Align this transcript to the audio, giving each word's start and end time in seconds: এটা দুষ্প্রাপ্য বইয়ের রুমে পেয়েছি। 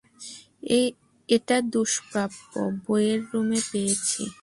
এটা 1.29 1.57
দুষ্প্রাপ্য 1.73 2.51
বইয়ের 2.83 3.19
রুমে 3.29 3.59
পেয়েছি। 3.69 4.23